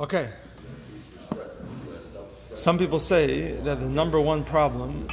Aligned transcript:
Okay. 0.00 0.30
Some 2.56 2.78
people 2.78 2.98
say 2.98 3.52
that 3.62 3.80
the 3.80 3.88
number 3.88 4.20
one 4.20 4.44
problem 4.44 5.08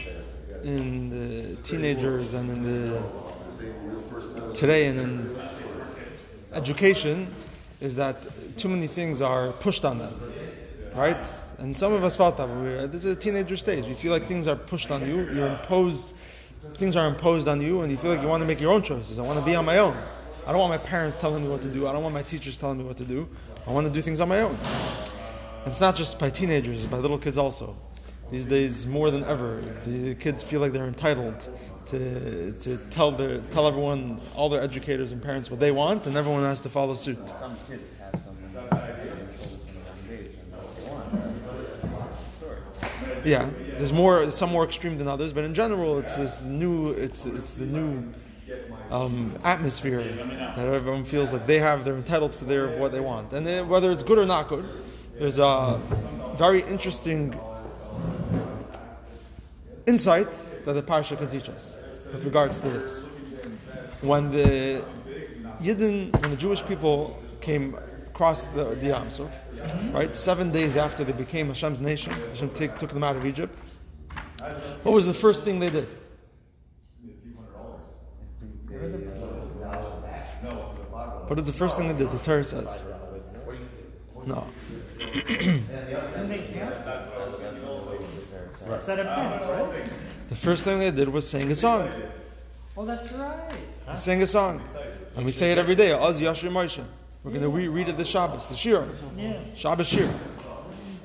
in 0.63 1.09
the 1.09 1.55
teenagers 1.63 2.33
and 2.33 2.49
in 2.49 2.63
the 2.63 3.01
today 4.53 4.87
and 4.87 4.99
in 4.99 5.35
education 6.53 7.33
is 7.79 7.95
that 7.95 8.17
too 8.57 8.69
many 8.69 8.87
things 8.87 9.21
are 9.21 9.51
pushed 9.53 9.85
on 9.85 9.97
them, 9.97 10.13
right? 10.95 11.27
And 11.57 11.75
some 11.75 11.93
of 11.93 12.03
us 12.03 12.15
felt 12.15 12.37
that 12.37 12.47
we're, 12.47 12.87
this 12.87 13.05
is 13.05 13.15
a 13.15 13.19
teenager 13.19 13.57
stage. 13.57 13.85
You 13.85 13.95
feel 13.95 14.11
like 14.11 14.25
things 14.27 14.47
are 14.47 14.55
pushed 14.55 14.91
on 14.91 15.07
you. 15.07 15.29
You're 15.31 15.47
imposed. 15.47 16.13
Things 16.75 16.95
are 16.95 17.07
imposed 17.07 17.47
on 17.47 17.59
you, 17.61 17.81
and 17.81 17.91
you 17.91 17.97
feel 17.97 18.11
like 18.11 18.21
you 18.21 18.27
want 18.27 18.41
to 18.41 18.47
make 18.47 18.59
your 18.59 18.71
own 18.71 18.83
choices. 18.83 19.17
I 19.17 19.23
want 19.23 19.39
to 19.39 19.45
be 19.45 19.55
on 19.55 19.65
my 19.65 19.79
own. 19.79 19.95
I 20.47 20.51
don't 20.51 20.59
want 20.59 20.71
my 20.71 20.89
parents 20.89 21.17
telling 21.19 21.43
me 21.43 21.49
what 21.49 21.61
to 21.61 21.69
do. 21.69 21.87
I 21.87 21.93
don't 21.93 22.01
want 22.01 22.15
my 22.15 22.23
teachers 22.23 22.57
telling 22.57 22.79
me 22.79 22.83
what 22.83 22.97
to 22.97 23.05
do. 23.05 23.29
I 23.67 23.71
want 23.71 23.85
to 23.85 23.93
do 23.93 24.01
things 24.01 24.19
on 24.19 24.29
my 24.29 24.41
own. 24.41 24.57
And 25.63 25.67
it's 25.67 25.79
not 25.79 25.95
just 25.95 26.17
by 26.17 26.31
teenagers, 26.31 26.77
it's 26.77 26.85
by 26.87 26.97
little 26.97 27.19
kids 27.19 27.37
also. 27.37 27.77
These 28.31 28.45
days, 28.45 28.87
more 28.87 29.11
than 29.11 29.23
ever, 29.25 29.61
the 29.85 30.15
kids 30.15 30.41
feel 30.41 30.59
like 30.59 30.73
they're 30.73 30.87
entitled 30.87 31.47
to, 31.87 32.53
to 32.53 32.77
tell, 32.89 33.11
their, 33.11 33.37
tell 33.51 33.67
everyone, 33.67 34.19
all 34.33 34.49
their 34.49 34.61
educators 34.61 35.11
and 35.11 35.21
parents, 35.21 35.51
what 35.51 35.59
they 35.59 35.71
want, 35.71 36.07
and 36.07 36.17
everyone 36.17 36.41
has 36.41 36.59
to 36.61 36.69
follow 36.69 36.95
suit. 36.95 37.17
Some 37.29 37.55
kids 37.67 37.99
have 37.99 38.19
some 38.23 38.79
ideas 38.79 39.57
from 39.57 39.67
a 39.67 39.85
young 39.85 40.19
age 40.19 40.35
and 40.39 40.51
know 40.51 40.57
what 40.57 41.81
they 41.81 41.87
want. 41.89 42.15
Story. 42.39 43.21
Yeah, 43.25 43.49
there's 43.77 43.93
more, 43.93 44.31
some 44.31 44.49
more 44.49 44.63
extreme 44.63 44.97
than 44.97 45.07
others, 45.07 45.33
but 45.33 45.43
in 45.43 45.53
general, 45.53 45.99
it's 45.99 46.15
this 46.15 46.41
new, 46.41 46.91
it's, 46.91 47.25
it's 47.25 47.53
the 47.53 47.65
new 47.65 48.11
um, 48.89 49.37
atmosphere 49.43 50.03
that 50.55 50.65
everyone 50.65 51.05
feels 51.05 51.31
like 51.31 51.47
they 51.47 51.59
have, 51.59 51.85
they're 51.85 51.95
entitled 51.95 52.33
to 52.33 52.45
their 52.45 52.77
what 52.77 52.91
they 52.91 52.99
want, 52.99 53.31
and 53.33 53.45
then 53.47 53.69
whether 53.69 53.91
it's 53.91 54.03
good 54.03 54.17
or 54.17 54.25
not 54.25 54.47
good, 54.49 54.67
there's 55.17 55.39
a 55.39 55.79
very 56.35 56.63
interesting 56.63 57.37
insight 59.85 60.27
that 60.65 60.73
the 60.73 60.81
parsha 60.81 61.17
can 61.17 61.29
teach 61.29 61.49
us 61.49 61.77
with 62.11 62.23
regards 62.25 62.59
to 62.59 62.69
this. 62.69 63.07
When 64.01 64.31
the 64.31 64.83
Yidden, 65.59 66.11
when 66.21 66.31
the 66.31 66.37
Jewish 66.37 66.65
people 66.65 67.21
came 67.39 67.77
across 68.07 68.43
the, 68.43 68.75
the 68.75 68.87
Yam 68.87 69.09
Suf, 69.09 69.31
right, 69.91 70.15
seven 70.15 70.51
days 70.51 70.75
after 70.75 71.03
they 71.03 71.13
became 71.13 71.47
Hashem's 71.47 71.81
nation, 71.81 72.13
Hashem 72.13 72.49
took 72.53 72.89
them 72.89 73.03
out 73.03 73.15
of 73.15 73.25
Egypt. 73.25 73.57
What 74.83 74.93
was 74.93 75.05
the 75.05 75.13
first 75.13 75.43
thing 75.43 75.59
they 75.59 75.69
did? 75.69 75.87
What 81.27 81.39
is 81.39 81.45
the 81.45 81.53
first 81.53 81.77
thing 81.77 81.87
they 81.87 81.97
did? 81.97 82.11
The 82.11 82.19
Torah 82.19 82.43
says. 82.43 82.85
No. 84.25 84.45
Set 88.85 88.99
up 88.99 89.15
tents, 89.15 89.45
right? 89.45 89.91
The 90.29 90.35
first 90.35 90.63
thing 90.63 90.79
they 90.79 90.91
did 90.91 91.09
was 91.09 91.29
sing 91.29 91.51
a 91.51 91.55
song. 91.55 91.89
Oh, 92.77 92.85
that's 92.85 93.11
right. 93.13 93.57
They 93.87 93.95
sang 93.95 94.21
a 94.21 94.27
song. 94.27 94.61
And 95.15 95.25
we 95.25 95.31
say 95.31 95.51
it 95.51 95.57
every 95.57 95.75
day. 95.75 95.91
Oz 95.91 96.21
Yashir 96.21 96.49
Moshe. 96.51 96.83
We're 97.23 97.31
going 97.31 97.43
to 97.43 97.49
reread 97.49 97.89
it 97.89 97.97
the 97.97 98.05
Shabbos, 98.05 98.47
the 98.47 98.55
Shir. 98.55 98.87
Shabbos 99.55 99.87
Shir. 99.87 100.11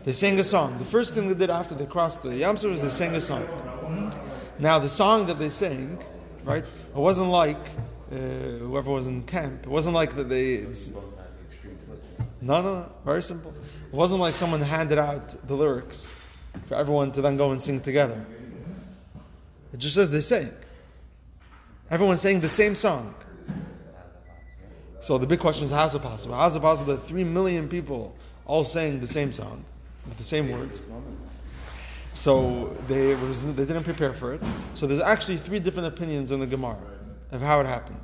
They 0.05 0.12
sang 0.12 0.39
a 0.39 0.44
song. 0.44 0.78
The 0.78 0.84
first 0.84 1.14
thing 1.14 1.28
they 1.28 1.34
did 1.34 1.50
after 1.50 1.75
they 1.75 1.87
crossed 1.87 2.22
the 2.22 2.34
Yam 2.37 2.56
Suf 2.56 2.70
was 2.70 2.83
they 2.83 2.91
sang 2.91 3.14
a 3.17 3.20
song. 3.20 3.44
Now, 4.59 4.78
the 4.78 4.89
song 4.89 5.27
that 5.27 5.39
they 5.39 5.48
sang, 5.48 5.98
right, 6.47 6.64
it 6.64 6.94
wasn't 6.94 7.30
like 7.30 7.58
uh, 8.11 8.16
whoever 8.16 8.91
was 8.91 9.08
in 9.08 9.22
camp. 9.25 9.64
It 9.64 9.69
wasn't 9.69 9.94
like 9.94 10.16
that 10.16 10.28
they. 10.28 10.55
It's, 10.55 10.91
no, 12.41 12.62
no, 12.62 12.75
no. 12.75 12.92
Very 13.05 13.22
simple. 13.22 13.53
It 13.92 13.94
wasn't 13.94 14.20
like 14.20 14.36
someone 14.36 14.61
handed 14.61 14.98
out 14.98 15.34
the 15.47 15.55
lyrics 15.55 16.14
for 16.66 16.77
everyone 16.77 17.12
to 17.12 17.20
then 17.20 17.36
go 17.36 17.50
and 17.50 17.61
sing 17.61 17.80
together. 17.80 18.25
It 19.72 19.78
just 19.78 19.94
says 19.94 20.10
they 20.10 20.21
sang. 20.21 20.53
Everyone's 21.91 22.21
saying 22.21 22.41
the 22.41 22.48
same 22.48 22.75
song. 22.75 23.15
So 25.00 25.19
the 25.19 25.26
big 25.26 25.38
question 25.38 25.66
is 25.66 25.72
how 25.72 25.84
is 25.84 25.94
it 25.94 26.03
possible? 26.03 26.34
How 26.34 26.47
is 26.47 26.56
it 26.56 26.60
possible 26.60 26.97
that 26.97 27.06
three 27.06 27.25
million 27.25 27.69
people 27.69 28.16
all 28.44 28.65
sang 28.65 29.00
the 29.00 29.06
same 29.06 29.32
song 29.32 29.65
with 30.06 30.16
the 30.16 30.25
same 30.25 30.50
words? 30.50 30.82
So 32.16 32.75
they 32.88 33.15
was 33.15 33.44
they 33.44 33.66
didn't 33.66 33.84
prepare 33.84 34.15
for 34.15 34.32
it. 34.32 34.43
So 34.72 34.87
there's 34.87 35.03
actually 35.03 35.37
three 35.37 35.60
different 35.60 35.88
opinions 35.88 36.31
in 36.31 36.41
the 36.41 36.47
Gemara 36.47 36.78
of 37.31 37.43
how 37.43 37.60
it 37.60 37.66
happened, 37.66 38.00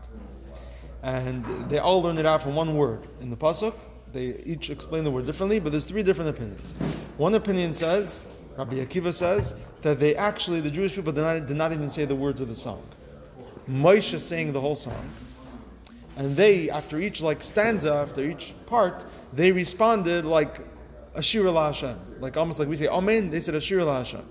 and 1.03 1.45
they 1.71 1.79
all 1.79 2.03
learned 2.03 2.19
it 2.19 2.27
out 2.27 2.43
from 2.43 2.55
one 2.55 2.77
word 2.77 3.07
in 3.23 3.31
the 3.31 3.37
pasuk. 3.37 3.75
They 4.13 4.37
each 4.45 4.69
explain 4.69 5.05
the 5.05 5.11
word 5.11 5.25
differently, 5.25 5.61
but 5.61 5.73
there's 5.73 5.87
three 5.87 6.03
different 6.03 6.29
opinions. 6.29 6.75
One 7.17 7.35
opinion 7.35 7.73
says, 7.73 8.27
Rabbi 8.59 8.77
Akiva 8.85 9.15
says 9.15 9.55
that 9.81 9.99
they 9.99 10.15
actually 10.15 10.61
the 10.61 10.71
Jewish 10.71 10.95
people 10.95 11.15
did 11.15 11.23
not, 11.23 11.47
did 11.47 11.57
not 11.57 11.73
even 11.73 11.89
say 11.89 12.05
the 12.05 12.15
words 12.15 12.43
of 12.43 12.49
the 12.51 12.55
song. 12.55 12.83
Moshe 13.67 14.21
sang 14.21 14.53
the 14.53 14.61
whole 14.61 14.77
song. 14.77 15.09
And 16.17 16.37
they, 16.37 16.69
after 16.69 17.01
each 17.01 17.23
like 17.23 17.43
stanza, 17.43 17.95
after 17.95 18.21
each 18.23 18.53
part, 18.67 19.07
they 19.33 19.53
responded 19.53 20.27
like 20.27 20.59
Ashira 21.17 21.53
la 21.53 21.67
Hashem. 21.69 21.99
Like 22.21 22.37
almost 22.37 22.59
like 22.59 22.69
we 22.69 22.77
say 22.77 22.89
Amen, 22.89 23.31
they 23.31 23.41
said 23.41 23.55
Ashira 23.55 23.85
la 23.85 23.99
Hashem. 23.99 24.27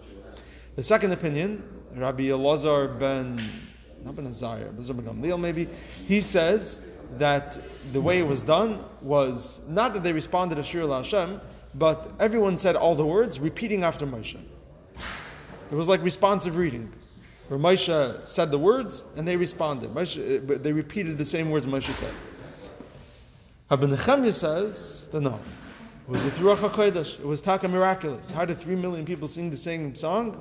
The 0.76 0.84
second 0.84 1.12
opinion, 1.12 1.64
Rabbi 1.96 2.24
Elazar 2.24 2.98
ben 3.00 3.40
not 4.04 4.16
ben 4.16 4.26
Azariah, 4.28 4.70
Elazar 4.70 4.96
ben 4.96 5.06
Gamliel 5.06 5.40
maybe, 5.40 5.68
he 6.08 6.22
says 6.22 6.82
that 7.18 7.60
the 7.92 8.02
way 8.02 8.20
it 8.20 8.28
was 8.28 8.42
done 8.42 8.84
was 9.02 9.62
not 9.68 9.94
that 9.94 10.04
they 10.04 10.14
responded 10.14 10.58
Ashira 10.58 10.88
la 10.88 10.98
Hashem, 10.98 11.42
but 11.76 12.12
everyone 12.20 12.58
said 12.58 12.76
all 12.76 12.96
the 12.96 13.06
words, 13.06 13.40
repeating 13.40 13.84
after 13.84 14.06
Moshe. 14.06 14.40
It 15.72 15.76
was 15.76 15.88
like 15.88 16.04
responsive 16.04 16.58
reading 16.58 16.92
where 17.48 17.60
Moshe 17.60 18.28
said 18.28 18.50
the 18.50 18.58
words 18.58 19.04
and 19.16 19.28
they 19.28 19.36
responded. 19.36 19.94
Moshe, 19.94 20.38
eh, 20.38 20.40
but 20.40 20.64
they 20.64 20.74
repeated 20.74 21.18
the 21.18 21.26
same 21.26 21.50
words 21.50 21.66
Moshe 21.66 21.94
said. 21.94 22.14
Rabbi 23.70 23.88
Nechemia 23.88 24.34
says 24.34 25.06
that 25.12 25.22
no, 25.22 25.40
it 26.08 26.12
was 26.12 26.26
a 26.26 26.32
Ruach 26.32 26.58
HaKodesh. 26.58 27.20
It 27.20 27.26
was 27.26 27.42
taka 27.42 27.68
miraculous. 27.68 28.30
How 28.30 28.46
did 28.46 28.58
three 28.58 28.76
million 28.76 29.06
people 29.06 29.28
sing 29.28 29.50
the 29.50 29.58
same 29.58 29.96
song? 29.96 30.38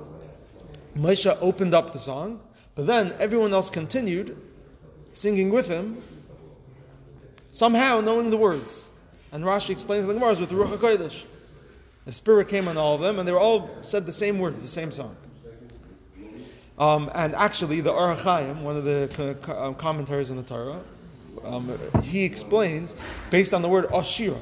Moshe 0.95 1.37
opened 1.39 1.73
up 1.73 1.93
the 1.93 1.99
song, 1.99 2.41
but 2.75 2.87
then 2.87 3.13
everyone 3.19 3.53
else 3.53 3.69
continued 3.69 4.37
singing 5.13 5.49
with 5.49 5.67
him, 5.67 6.01
somehow 7.51 8.01
knowing 8.01 8.29
the 8.29 8.37
words. 8.37 8.89
And 9.31 9.43
Rashi 9.43 9.69
explains 9.69 10.05
the 10.05 10.13
Gemara 10.13 10.35
with 10.35 10.49
the 10.49 10.55
Ruach 10.55 10.77
HaKodesh. 10.77 11.23
The 12.05 12.11
Spirit 12.11 12.47
came 12.47 12.67
on 12.67 12.77
all 12.77 12.95
of 12.95 13.01
them, 13.01 13.19
and 13.19 13.27
they 13.27 13.31
were 13.31 13.39
all 13.39 13.69
said 13.81 14.05
the 14.05 14.11
same 14.11 14.39
words, 14.39 14.59
the 14.59 14.67
same 14.67 14.91
song. 14.91 15.15
Um, 16.77 17.11
and 17.13 17.35
actually, 17.35 17.79
the 17.79 17.91
HaChaim, 17.91 18.61
one 18.61 18.75
of 18.75 18.83
the 18.83 19.37
um, 19.55 19.75
commentaries 19.75 20.31
on 20.31 20.37
the 20.37 20.43
Torah, 20.43 20.81
um, 21.43 21.77
he 22.01 22.23
explains 22.23 22.95
based 23.29 23.53
on 23.53 23.61
the 23.61 23.69
word 23.69 23.87
Ashira, 23.89 24.39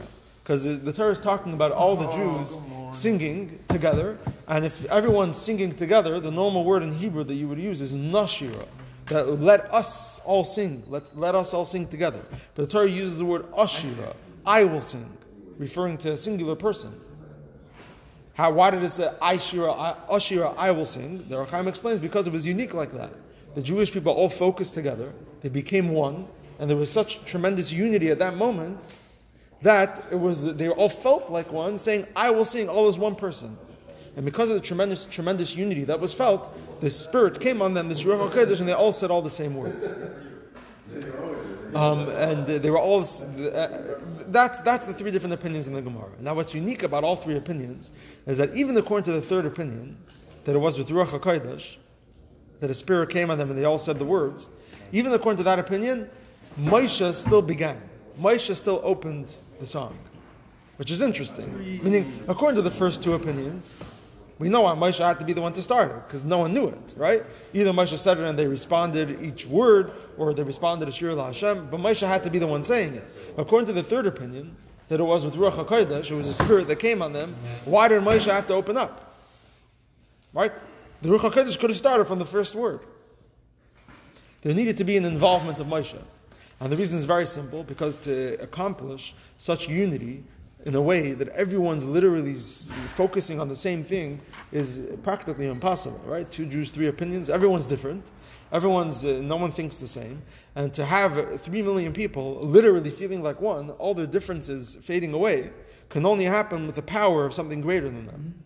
because 0.49 0.63
the, 0.63 0.71
the 0.71 0.91
Torah 0.91 1.11
is 1.11 1.19
talking 1.19 1.53
about 1.53 1.73
all 1.73 1.95
the 1.95 2.09
oh, 2.09 2.17
Jews 2.17 2.57
singing 2.99 3.59
together, 3.67 4.17
and 4.47 4.65
if 4.65 4.83
everyone's 4.85 5.37
singing 5.37 5.75
together, 5.75 6.19
the 6.19 6.31
normal 6.31 6.63
word 6.63 6.81
in 6.81 6.91
Hebrew 6.91 7.23
that 7.25 7.35
you 7.35 7.47
would 7.47 7.59
use 7.59 7.81
is 7.81 7.91
Nashira. 7.91 8.65
That 9.05 9.39
let 9.39 9.71
us 9.71 10.19
all 10.25 10.43
sing, 10.43 10.81
let, 10.87 11.15
let 11.15 11.35
us 11.35 11.53
all 11.53 11.65
sing 11.65 11.85
together. 11.85 12.25
But 12.55 12.63
the 12.63 12.65
Torah 12.65 12.89
uses 12.89 13.19
the 13.19 13.25
word 13.25 13.43
Ashira, 13.51 14.15
I 14.43 14.63
will 14.63 14.81
sing, 14.81 15.05
referring 15.59 15.99
to 15.99 16.13
a 16.13 16.17
singular 16.17 16.55
person. 16.55 16.99
How, 18.33 18.51
why 18.51 18.71
did 18.71 18.81
it 18.83 18.89
say 18.89 19.13
Ashira, 19.21 19.77
I, 19.77 19.95
Ashira, 20.11 20.57
I 20.57 20.71
will 20.71 20.87
sing? 20.87 21.29
The 21.29 21.37
Ohr 21.37 21.45
HaChaim 21.45 21.67
explains 21.67 21.99
because 21.99 22.25
it 22.25 22.33
was 22.33 22.47
unique 22.47 22.73
like 22.73 22.91
that. 22.93 23.13
The 23.53 23.61
Jewish 23.61 23.91
people 23.91 24.13
all 24.13 24.29
focused 24.29 24.73
together, 24.73 25.13
they 25.41 25.49
became 25.49 25.89
one, 25.89 26.27
and 26.57 26.67
there 26.67 26.77
was 26.77 26.91
such 26.91 27.23
tremendous 27.25 27.71
unity 27.71 28.09
at 28.09 28.17
that 28.17 28.35
moment 28.35 28.79
that 29.61 30.05
it 30.11 30.15
was 30.15 30.55
they 30.55 30.69
all 30.69 30.89
felt 30.89 31.29
like 31.29 31.51
one, 31.51 31.77
saying, 31.77 32.07
I 32.15 32.29
will 32.29 32.45
sing, 32.45 32.69
all 32.69 32.87
as 32.87 32.97
one 32.97 33.15
person. 33.15 33.57
And 34.15 34.25
because 34.25 34.49
of 34.49 34.55
the 34.55 34.61
tremendous, 34.61 35.05
tremendous 35.05 35.55
unity 35.55 35.83
that 35.85 35.99
was 35.99 36.13
felt, 36.13 36.81
the 36.81 36.89
Spirit 36.89 37.39
came 37.39 37.61
on 37.61 37.73
them, 37.73 37.89
this 37.89 38.03
Ruach 38.03 38.31
HaKodesh, 38.31 38.59
and 38.59 38.67
they 38.67 38.73
all 38.73 38.91
said 38.91 39.11
all 39.11 39.21
the 39.21 39.29
same 39.29 39.55
words. 39.55 39.93
Um, 41.75 42.09
and 42.09 42.47
they 42.47 42.69
were 42.69 42.79
all. 42.79 43.01
Uh, 43.01 43.67
that's 44.27 44.59
that's 44.61 44.85
the 44.85 44.93
three 44.93 45.11
different 45.11 45.33
opinions 45.33 45.67
in 45.67 45.73
the 45.73 45.81
Gemara. 45.81 46.09
Now, 46.19 46.33
what's 46.33 46.53
unique 46.55 46.83
about 46.83 47.03
all 47.03 47.15
three 47.15 47.37
opinions 47.37 47.91
is 48.25 48.37
that 48.39 48.55
even 48.55 48.75
according 48.75 49.05
to 49.05 49.11
the 49.11 49.21
third 49.21 49.45
opinion, 49.45 49.97
that 50.45 50.55
it 50.55 50.59
was 50.59 50.77
with 50.79 50.89
Ruach 50.89 51.19
Hakodesh, 51.19 51.77
that 52.59 52.71
a 52.71 52.73
spirit 52.73 53.09
came 53.09 53.29
on 53.29 53.37
them 53.37 53.49
and 53.49 53.57
they 53.57 53.65
all 53.65 53.77
said 53.77 53.99
the 53.99 54.05
words. 54.05 54.49
Even 54.91 55.13
according 55.13 55.37
to 55.37 55.43
that 55.43 55.59
opinion, 55.59 56.09
Moshe 56.59 57.13
still 57.13 57.43
began. 57.43 57.79
Moshe 58.19 58.55
still 58.55 58.81
opened 58.83 59.35
the 59.59 59.65
song, 59.65 59.97
which 60.77 60.91
is 60.91 61.01
interesting. 61.01 61.81
Meaning, 61.83 62.11
according 62.27 62.55
to 62.55 62.61
the 62.61 62.71
first 62.71 63.03
two 63.03 63.13
opinions, 63.13 63.73
We 64.39 64.47
know 64.47 64.61
why 64.61 64.73
Moshe 64.73 65.05
had 65.05 65.19
to 65.19 65.25
be 65.25 65.33
the 65.33 65.41
one 65.41 65.51
to 65.51 65.61
start 65.61 65.91
it, 65.91 66.07
because 66.07 66.23
no 66.23 66.37
one 66.39 66.53
knew 66.53 66.69
it, 66.69 66.93
right? 66.95 67.23
Either 67.53 67.71
Moshe 67.71 67.97
said 67.97 68.17
it 68.17 68.23
and 68.23 68.39
they 68.39 68.47
responded 68.47 69.21
each 69.21 69.45
word, 69.45 69.91
or 70.17 70.33
they 70.33 70.43
responded 70.43 70.85
to 70.85 70.93
Shir 70.93 71.13
Hashem, 71.13 71.67
but 71.69 71.81
Moshe 71.81 72.07
had 72.07 72.23
to 72.23 72.29
be 72.29 72.39
the 72.39 72.47
one 72.47 72.63
saying 72.63 72.95
it. 72.95 73.03
According 73.37 73.67
to 73.67 73.73
the 73.73 73.83
third 73.83 74.07
opinion, 74.07 74.55
that 74.87 75.01
it 75.01 75.03
was 75.03 75.25
with 75.25 75.35
Ruach 75.35 75.65
HaKodesh, 75.65 76.09
it 76.09 76.15
was 76.15 76.27
a 76.27 76.33
spirit 76.33 76.69
that 76.69 76.77
came 76.77 77.01
on 77.01 77.11
them, 77.11 77.35
why 77.65 77.89
did 77.89 78.01
Moshe 78.01 78.31
have 78.31 78.47
to 78.47 78.53
open 78.53 78.77
up? 78.77 79.13
Right? 80.33 80.53
The 81.01 81.09
Ruach 81.09 81.31
HaKodesh 81.31 81.59
could 81.59 81.69
have 81.69 81.77
started 81.77 82.05
from 82.05 82.17
the 82.17 82.25
first 82.25 82.55
word. 82.55 82.79
There 84.41 84.53
needed 84.53 84.77
to 84.77 84.85
be 84.85 84.95
an 84.95 85.03
involvement 85.03 85.59
of 85.59 85.67
Moshe. 85.67 86.01
And 86.59 86.71
the 86.71 86.77
reason 86.77 86.99
is 86.99 87.05
very 87.05 87.25
simple 87.25 87.63
because 87.63 87.95
to 87.97 88.33
accomplish 88.41 89.15
such 89.37 89.69
unity 89.69 90.23
in 90.65 90.75
a 90.75 90.81
way 90.81 91.13
that 91.13 91.29
everyone's 91.29 91.85
literally 91.85 92.35
focusing 92.89 93.39
on 93.39 93.47
the 93.47 93.55
same 93.55 93.81
thing 93.81 94.19
is 94.51 94.81
practically 95.03 95.47
impossible, 95.47 96.01
right? 96.05 96.29
Two 96.29 96.45
Jews, 96.45 96.71
three 96.71 96.87
opinions, 96.87 97.29
everyone's 97.29 97.65
different. 97.65 98.11
Everyone's, 98.51 99.05
uh, 99.05 99.21
no 99.23 99.37
one 99.37 99.51
thinks 99.51 99.77
the 99.77 99.87
same. 99.87 100.21
And 100.55 100.73
to 100.73 100.83
have 100.83 101.41
three 101.41 101.61
million 101.61 101.93
people 101.93 102.39
literally 102.41 102.89
feeling 102.89 103.23
like 103.23 103.39
one, 103.39 103.69
all 103.71 103.93
their 103.93 104.07
differences 104.07 104.77
fading 104.81 105.13
away, 105.13 105.51
can 105.87 106.05
only 106.05 106.25
happen 106.25 106.67
with 106.67 106.75
the 106.75 106.81
power 106.81 107.25
of 107.25 107.33
something 107.33 107.61
greater 107.61 107.89
than 107.89 108.05
them. 108.05 108.43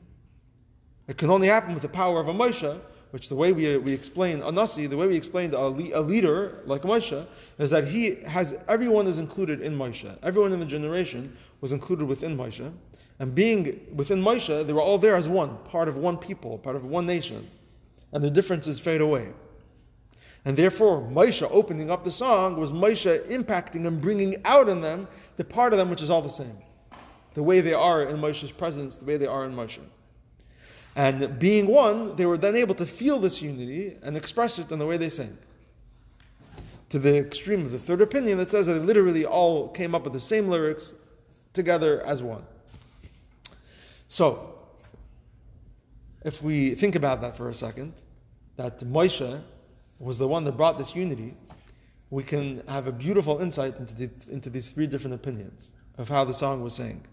It 1.08 1.18
can 1.18 1.30
only 1.30 1.48
happen 1.48 1.74
with 1.74 1.82
the 1.82 1.90
power 1.90 2.20
of 2.20 2.28
a 2.28 2.34
Moshe, 2.34 2.80
which 3.14 3.30
the 3.30 3.36
way 3.36 3.52
we, 3.52 3.78
we 3.78 3.94
explain 3.94 4.42
a 4.42 4.52
Nasi, 4.52 4.88
the 4.88 4.98
way 4.98 5.06
we 5.06 5.16
explained 5.16 5.54
a, 5.54 5.68
le- 5.68 5.92
a 5.94 6.02
leader 6.02 6.64
like 6.66 6.82
Moshe, 6.82 7.28
is 7.60 7.70
that 7.70 7.88
he 7.88 8.16
has, 8.24 8.56
everyone 8.68 9.06
is 9.06 9.20
included 9.20 9.62
in 9.62 9.78
Moshe. 9.78 10.18
Everyone 10.24 10.52
in 10.52 10.60
the 10.60 10.66
generation 10.66 11.38
was 11.62 11.72
included 11.72 12.06
within 12.08 12.36
Moshe. 12.36 12.74
And 13.20 13.36
being 13.36 13.86
within 13.94 14.20
Moshe, 14.20 14.66
they 14.66 14.74
were 14.74 14.82
all 14.82 14.98
there 14.98 15.16
as 15.16 15.28
one, 15.28 15.60
part 15.60 15.88
of 15.88 15.96
one 15.96 16.18
people, 16.18 16.58
part 16.58 16.76
of 16.76 16.86
one 16.86 17.06
nation. 17.06 17.52
And 18.12 18.24
the 18.24 18.32
differences 18.32 18.80
fade 18.80 19.00
away. 19.00 19.30
And 20.44 20.58
therefore, 20.58 21.00
Moshe 21.00 21.48
opening 21.52 21.92
up 21.92 22.04
the 22.04 22.10
song 22.10 22.60
was 22.60 22.72
Moshe 22.72 23.28
impacting 23.28 23.86
and 23.86 24.02
bringing 24.02 24.38
out 24.44 24.68
in 24.68 24.82
them 24.82 25.08
the 25.36 25.44
part 25.44 25.72
of 25.72 25.78
them 25.78 25.92
which 25.92 26.02
is 26.02 26.10
all 26.10 26.24
the 26.24 26.30
same. 26.30 26.58
The 27.36 27.44
way 27.44 27.62
they 27.62 27.74
are 27.74 28.02
in 28.02 28.18
Moshe's 28.18 28.52
presence, 28.52 28.96
the 28.96 29.06
way 29.06 29.18
they 29.18 29.28
are 29.28 29.46
in 29.46 29.56
Moshe. 29.56 29.82
And 30.96 31.40
being 31.40 31.68
one, 31.68 32.16
they 32.16 32.26
were 32.26 32.38
then 32.38 32.56
able 32.56 32.76
to 32.76 32.86
feel 32.86 33.20
this 33.20 33.42
unity 33.42 33.98
and 34.04 34.16
express 34.16 34.60
it 34.60 34.72
in 34.72 34.80
the 34.80 34.86
way 34.86 34.98
they 34.98 35.10
sang. 35.10 35.38
To 36.90 37.00
the 37.00 37.18
extreme 37.18 37.62
of 37.62 37.72
the 37.72 37.80
third 37.80 38.02
opinion 38.02 38.38
that 38.38 38.52
says 38.52 38.68
that 38.68 38.74
they 38.74 38.80
literally 38.80 39.26
all 39.26 39.70
came 39.70 39.96
up 39.96 40.04
with 40.04 40.14
the 40.14 40.22
same 40.22 40.48
lyrics 40.48 40.94
together 41.54 42.02
as 42.06 42.22
one. 42.22 42.44
So, 44.08 44.54
if 46.24 46.44
we 46.44 46.76
think 46.76 46.96
about 46.96 47.22
that 47.22 47.36
for 47.36 47.50
a 47.50 47.54
second, 47.56 47.94
that 48.58 48.80
Moshe 48.80 49.42
was 50.00 50.20
the 50.20 50.28
one 50.28 50.44
that 50.44 50.56
brought 50.56 50.78
this 50.78 50.96
unity, 50.96 51.34
we 52.12 52.24
can 52.24 52.62
have 52.68 52.86
a 52.86 52.92
beautiful 52.92 53.40
insight 53.40 53.78
into, 53.78 53.96
the, 53.96 54.10
into 54.32 54.50
these 54.52 54.70
three 54.70 54.86
different 54.86 55.16
opinions 55.16 55.72
of 55.98 56.10
how 56.10 56.24
the 56.24 56.34
song 56.34 56.62
was 56.62 56.76
sang. 56.76 57.04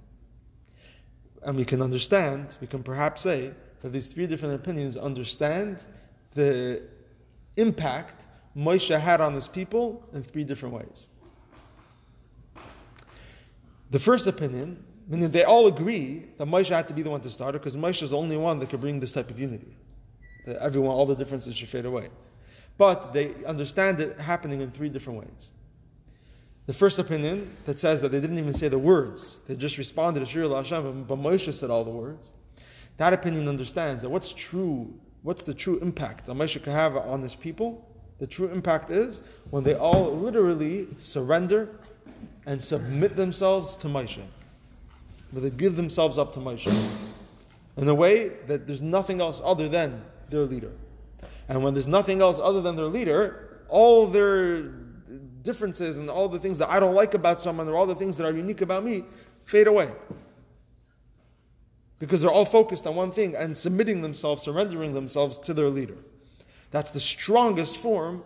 And 1.43 1.57
we 1.57 1.65
can 1.65 1.81
understand, 1.81 2.57
we 2.61 2.67
can 2.67 2.83
perhaps 2.83 3.23
say, 3.23 3.53
that 3.81 3.93
these 3.93 4.09
three 4.09 4.27
different 4.27 4.55
opinions 4.55 4.97
understand 4.97 5.85
the 6.33 6.83
impact 7.57 8.27
Moshe 8.57 8.99
had 8.99 9.21
on 9.21 9.35
his 9.35 9.49
people 9.49 10.05
in 10.13 10.23
three 10.23 10.45
different 10.45 10.75
ways. 10.75 11.09
The 13.91 13.99
first 13.99 14.27
opinion, 14.27 14.85
meaning 15.09 15.31
they 15.31 15.45
all 15.45 15.67
agree 15.67 16.27
that 16.39 16.47
Moshe 16.47 16.69
had 16.69 16.89
to 16.89 16.95
be 16.95 17.03
the 17.03 17.11
one 17.11 17.21
to 17.23 17.31
start 17.31 17.55
it 17.55 17.59
because 17.61 17.77
Moshe 17.77 18.03
is 18.03 18.11
the 18.11 18.17
only 18.17 18.37
one 18.37 18.59
that 18.61 18.71
could 18.71 18.81
bring 18.81 19.01
this 19.01 19.13
type 19.13 19.31
of 19.31 19.39
unity. 19.39 19.77
That 20.47 20.57
everyone, 20.57 20.93
all 20.93 21.07
the 21.07 21.17
differences 21.17 21.57
should 21.57 21.69
fade 21.69 21.85
away. 21.85 22.09
But 22.79 23.13
they 23.13 23.35
understand 23.45 24.01
it 24.01 24.21
happening 24.21 24.61
in 24.61 24.71
three 24.71 24.89
different 24.89 25.21
ways. 25.21 25.53
The 26.67 26.73
first 26.73 26.99
opinion 26.99 27.57
that 27.67 27.81
says 27.81 28.01
that 28.01 28.13
they 28.13 28.21
didn't 28.21 28.39
even 28.39 28.55
say 28.55 28.69
the 28.69 28.79
words, 28.79 29.41
they 29.49 29.57
just 29.57 29.77
responded 29.77 30.21
to 30.21 30.27
Shir 30.27 30.49
Hashem, 30.49 31.05
but 31.05 31.19
Moshe 31.19 31.53
said 31.53 31.71
all 31.71 31.85
the 31.85 31.91
words. 31.91 32.31
That 33.01 33.15
opinion 33.15 33.49
understands 33.49 34.03
that 34.03 34.11
what's 34.11 34.31
true, 34.31 34.93
what's 35.23 35.43
the 35.43 35.55
true 35.55 35.79
impact 35.79 36.27
that 36.27 36.35
Moshe 36.35 36.63
can 36.63 36.75
have 36.75 36.99
on 36.99 37.23
his 37.23 37.35
people? 37.35 37.89
The 38.19 38.27
true 38.27 38.49
impact 38.49 38.91
is 38.91 39.23
when 39.49 39.65
they 39.65 39.73
all 39.75 40.15
literally 40.15 40.87
surrender 40.99 41.71
and 42.45 42.63
submit 42.63 43.17
themselves 43.17 43.75
to 43.77 43.87
Moshe. 43.87 44.21
When 45.31 45.43
they 45.43 45.49
give 45.49 45.77
themselves 45.77 46.19
up 46.19 46.35
to 46.35 46.41
Moshe. 46.41 46.71
In 47.79 47.89
a 47.89 47.95
way 47.95 48.33
that 48.47 48.67
there's 48.67 48.83
nothing 48.83 49.23
else 49.23 49.41
other 49.43 49.67
than 49.67 50.03
their 50.29 50.45
leader. 50.45 50.73
And 51.49 51.65
when 51.65 51.73
there's 51.73 51.87
nothing 51.87 52.21
else 52.21 52.39
other 52.39 52.61
than 52.61 52.77
their 52.77 52.85
leader, 52.85 53.63
all 53.71 54.09
their 54.09 54.65
differences 55.41 55.97
and 55.97 56.11
all 56.11 56.29
the 56.29 56.39
things 56.39 56.59
that 56.59 56.69
I 56.69 56.79
don't 56.79 56.95
like 56.95 57.15
about 57.15 57.41
someone 57.41 57.67
or 57.67 57.77
all 57.77 57.87
the 57.87 57.95
things 57.95 58.19
that 58.19 58.27
are 58.27 58.37
unique 58.37 58.61
about 58.61 58.85
me 58.85 59.05
fade 59.47 59.69
away. 59.69 59.91
Because 62.01 62.23
they're 62.23 62.33
all 62.33 62.45
focused 62.45 62.87
on 62.89 62.97
one 62.97 63.13
thing 63.13 63.37
and 63.37 63.57
submitting 63.57 64.03
themselves, 64.03 64.43
surrendering 64.43 64.95
themselves 64.95 65.39
to 65.39 65.55
their 65.55 65.69
leader. 65.69 65.99
That's 66.73 66.91
the 66.91 66.99
strongest 66.99 67.77
form 67.77 68.25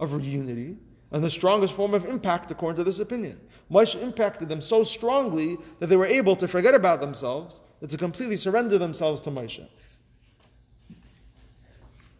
of 0.00 0.24
unity 0.24 0.78
and 1.12 1.22
the 1.22 1.30
strongest 1.30 1.74
form 1.74 1.94
of 1.94 2.04
impact 2.06 2.50
according 2.50 2.76
to 2.78 2.82
this 2.82 2.98
opinion. 2.98 3.40
Moshe 3.70 4.00
impacted 4.02 4.48
them 4.48 4.60
so 4.60 4.82
strongly 4.82 5.56
that 5.78 5.86
they 5.86 5.96
were 5.96 6.06
able 6.06 6.34
to 6.34 6.48
forget 6.48 6.74
about 6.74 7.00
themselves, 7.00 7.60
and 7.80 7.88
to 7.88 7.96
completely 7.96 8.36
surrender 8.36 8.78
themselves 8.78 9.20
to 9.20 9.30
Moshe. 9.30 9.64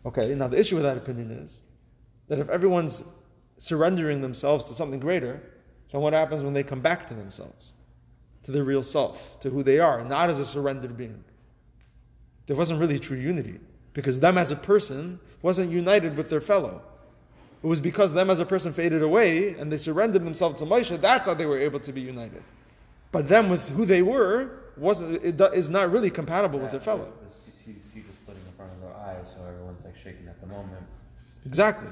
Okay, 0.06 0.32
now 0.36 0.46
the 0.46 0.60
issue 0.60 0.76
with 0.76 0.84
that 0.84 0.96
opinion 0.96 1.32
is 1.32 1.62
that 2.28 2.38
if 2.38 2.48
everyone's 2.48 3.02
surrendering 3.58 4.20
themselves 4.20 4.64
to 4.64 4.72
something 4.72 5.00
greater, 5.00 5.42
then 5.90 6.00
what 6.00 6.12
happens 6.12 6.44
when 6.44 6.52
they 6.52 6.62
come 6.62 6.80
back 6.80 7.08
to 7.08 7.14
themselves, 7.14 7.72
to 8.44 8.52
their 8.52 8.64
real 8.64 8.82
self, 8.82 9.38
to 9.40 9.50
who 9.50 9.62
they 9.62 9.78
are, 9.78 10.04
not 10.04 10.30
as 10.30 10.38
a 10.38 10.44
surrendered 10.46 10.96
being? 10.96 11.24
There 12.46 12.56
wasn't 12.56 12.80
really 12.80 12.98
true 12.98 13.18
unity 13.18 13.58
because 13.92 14.20
them 14.20 14.38
as 14.38 14.50
a 14.50 14.56
person 14.56 15.18
wasn't 15.42 15.70
united 15.70 16.16
with 16.16 16.30
their 16.30 16.40
fellow. 16.40 16.82
It 17.62 17.66
was 17.66 17.80
because 17.80 18.12
them 18.12 18.28
as 18.28 18.40
a 18.40 18.44
person 18.44 18.72
faded 18.74 19.02
away 19.02 19.54
and 19.54 19.72
they 19.72 19.78
surrendered 19.78 20.24
themselves 20.24 20.58
to 20.60 20.66
Moshe, 20.66 21.00
that's 21.00 21.26
how 21.26 21.34
they 21.34 21.46
were 21.46 21.58
able 21.58 21.80
to 21.80 21.92
be 21.92 22.02
united. 22.02 22.42
But 23.10 23.28
them 23.28 23.48
with 23.48 23.70
who 23.70 23.86
they 23.86 24.02
were 24.02 24.50
wasn't 24.76 25.22
it 25.24 25.40
is 25.54 25.70
not 25.70 25.90
really 25.90 26.10
compatible 26.10 26.58
with 26.58 26.72
their 26.72 26.80
fellow. 26.80 27.10
The 27.22 27.52
sea 27.72 27.78
sea 27.94 28.02
just 28.02 28.18
splitting 28.20 28.42
in 28.46 28.52
front 28.56 28.72
of 28.72 28.80
their 28.80 28.94
eyes, 28.94 29.24
so 29.34 29.42
everyone's 29.48 29.82
like 29.84 29.96
shaking 29.96 30.28
at 30.28 30.40
the 30.40 30.46
moment. 30.48 30.84
Exactly. 31.46 31.88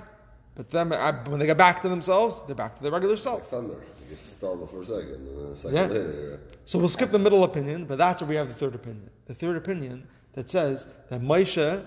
But 0.54 0.70
then 0.70 0.92
I- 0.92 1.12
when 1.28 1.38
they 1.38 1.46
get 1.46 1.56
back 1.56 1.80
to 1.82 1.88
themselves, 1.88 2.42
they're 2.46 2.54
back 2.54 2.76
to 2.76 2.82
their 2.82 2.92
regular 2.92 3.16
self. 3.16 3.48
Thunder. 3.48 3.74
You 4.00 4.16
get 4.16 4.24
startled 4.24 4.70
for 4.70 4.82
a 4.82 4.84
second, 4.84 5.26
and 5.26 5.52
a 5.52 5.56
second 5.56 5.76
Yeah. 5.76 5.86
later, 5.86 6.40
So 6.64 6.78
we'll 6.78 6.88
skip 6.88 7.10
the 7.10 7.18
middle 7.18 7.42
opinion, 7.44 7.86
but 7.86 7.98
that's 7.98 8.20
where 8.22 8.28
we 8.28 8.36
have 8.36 8.48
the 8.48 8.54
third 8.54 8.74
opinion. 8.74 9.10
The 9.26 9.34
third 9.34 9.56
opinion 9.56 10.06
that 10.34 10.48
says 10.50 10.86
that 11.08 11.20
Moshe 11.22 11.82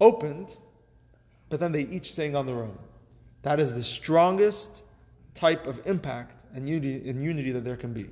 opened, 0.00 0.56
but 1.48 1.60
then 1.60 1.72
they 1.72 1.82
each 1.82 2.14
sang 2.14 2.34
on 2.36 2.46
their 2.46 2.56
own. 2.62 2.78
That 3.42 3.60
is 3.60 3.74
the 3.74 3.82
strongest 3.82 4.82
type 5.34 5.66
of 5.66 5.84
impact 5.86 6.32
and 6.54 6.68
unity, 6.68 7.08
and 7.10 7.22
unity 7.22 7.52
that 7.52 7.64
there 7.64 7.76
can 7.76 7.92
be. 7.92 8.10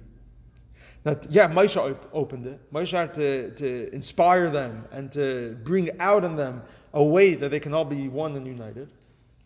That, 1.05 1.27
yeah, 1.31 1.49
Moshe 1.49 1.77
op- 1.77 2.09
opened 2.13 2.47
it. 2.47 2.61
Moshe 2.73 2.91
had 2.93 3.15
to, 3.15 3.51
to 3.53 3.95
inspire 3.95 4.51
them 4.51 4.87
and 4.93 5.11
to 5.13 5.57
bring 5.65 5.89
out 6.01 6.25
in 6.25 6.37
them 6.37 6.63
a 6.93 7.03
way 7.03 7.35
that 7.35 7.51
they 7.51 7.61
can 7.61 7.73
all 7.75 7.85
be 7.85 8.09
one 8.09 8.35
and 8.37 8.47
united. 8.47 8.89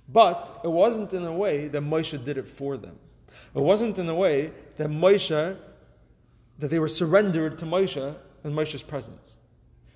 But 0.09 0.61
it 0.65 0.71
wasn't 0.71 1.13
in 1.13 1.25
a 1.25 1.33
way 1.33 1.69
that 1.69 1.83
Moshe 1.83 2.25
did 2.25 2.39
it 2.39 2.49
for 2.49 2.77
them. 2.77 2.99
It 3.55 3.61
wasn't 3.61 3.99
in 3.99 4.09
a 4.09 4.15
way 4.15 4.53
that 4.77 4.89
Moshe, 4.89 5.57
that 6.59 6.69
they 6.69 6.79
were 6.79 6.89
surrendered 6.89 7.59
to 7.59 7.67
Moshe 7.67 8.17
in 8.45 8.53
Moshe's 8.53 8.83
presence. 8.83 9.37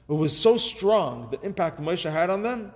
It 0.08 0.12
was 0.12 0.36
so 0.36 0.58
strong, 0.58 1.28
the 1.30 1.40
impact 1.40 1.80
Moshe 1.80 2.10
had 2.10 2.28
on 2.28 2.42
them, 2.42 2.72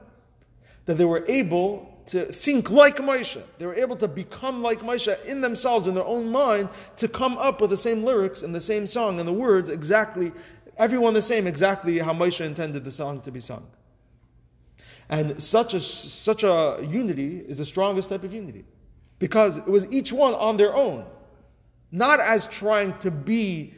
that 0.87 0.95
they 0.95 1.05
were 1.05 1.25
able 1.29 1.93
to 2.07 2.25
think 2.27 2.71
like 2.71 2.97
Moshe. 2.99 3.43
They 3.59 3.67
were 3.67 3.75
able 3.75 3.97
to 3.97 4.09
become 4.09 4.63
like 4.63 4.81
Moshe 4.81 5.23
in 5.25 5.41
themselves, 5.41 5.87
in 5.87 5.95
their 5.95 6.05
own 6.05 6.31
mind, 6.31 6.71
to 6.97 7.09
come 7.09 7.37
up 7.37 7.61
with 7.61 7.71
the 7.71 7.77
same 7.77 8.05
lyrics 8.05 8.43
and 8.43 8.55
the 8.55 8.61
same 8.61 8.87
song 8.87 9.19
and 9.19 9.29
the 9.29 9.33
words 9.33 9.69
exactly, 9.69 10.33
everyone 10.79 11.15
the 11.15 11.23
same, 11.23 11.47
exactly 11.47 11.99
how 11.99 12.15
Moshe 12.15 12.45
intended 12.45 12.85
the 12.85 12.93
song 12.93 13.21
to 13.23 13.31
be 13.31 13.41
sung. 13.41 13.67
And 15.09 15.41
such 15.41 15.75
a, 15.75 15.81
such 15.81 16.43
a 16.43 16.79
unity 16.83 17.39
is 17.39 17.59
the 17.59 17.67
strongest 17.67 18.11
type 18.11 18.25
of 18.25 18.35
unity. 18.35 18.65
Because 19.19 19.59
it 19.59 19.67
was 19.67 19.91
each 19.93 20.13
one 20.13 20.35
on 20.35 20.57
their 20.57 20.75
own. 20.75 21.07
Not 21.93 22.21
as 22.21 22.47
trying 22.49 22.99
to 22.99 23.11
be, 23.11 23.73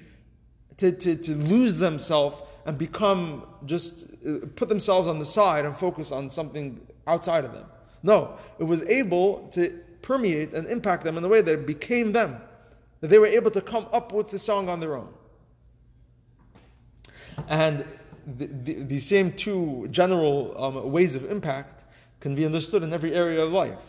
to, 0.79 0.91
to, 0.91 1.17
to 1.17 1.35
lose 1.35 1.79
themselves 1.79 2.43
and 2.65 2.79
become 2.79 3.47
just, 3.67 4.07
uh, 4.27 4.47
put 4.57 4.69
themselves 4.69 5.07
on 5.07 5.19
the 5.19 5.25
side 5.25 5.65
and 5.65 5.77
focus 5.77 6.11
on 6.11 6.29
something 6.29 6.81
outside 7.07 7.45
of 7.45 7.53
them. 7.53 7.67
No, 8.03 8.37
it 8.59 8.65
was 8.65 8.83
able 8.83 9.49
to 9.49 9.71
permeate 10.03 10.55
and 10.55 10.67
impact 10.67 11.05
them 11.05 11.19
in 11.19 11.25
a 11.25 11.29
way 11.29 11.41
that 11.43 11.53
it 11.53 11.67
became 11.67 12.13
them. 12.13 12.41
That 13.01 13.09
they 13.09 13.19
were 13.19 13.27
able 13.27 13.51
to 13.53 13.61
come 13.61 13.87
up 13.93 14.13
with 14.13 14.31
the 14.31 14.39
song 14.39 14.69
on 14.69 14.81
their 14.81 14.97
own. 14.97 15.09
And 17.49 17.85
the, 18.37 18.47
the, 18.47 18.75
the 18.85 18.99
same 18.99 19.33
two 19.33 19.89
general 19.91 20.55
um, 20.63 20.91
ways 20.91 21.15
of 21.15 21.31
impact 21.31 21.85
can 22.21 22.35
be 22.35 22.45
understood 22.45 22.83
in 22.83 22.93
every 22.93 23.15
area 23.15 23.43
of 23.43 23.53
life. 23.53 23.81